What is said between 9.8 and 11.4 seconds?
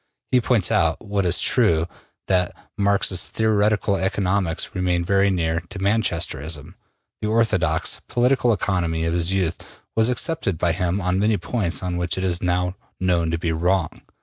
was accepted by him on many